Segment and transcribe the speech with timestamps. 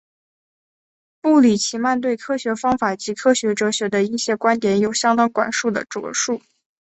[1.21, 6.41] 布里奇曼对科学方法及科学哲学的一些观点有相当广泛的着述。